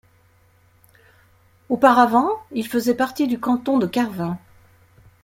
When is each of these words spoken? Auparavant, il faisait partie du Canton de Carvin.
Auparavant, 1.69 2.27
il 2.53 2.67
faisait 2.67 2.95
partie 2.95 3.27
du 3.27 3.39
Canton 3.39 3.77
de 3.77 3.85
Carvin. 3.85 4.39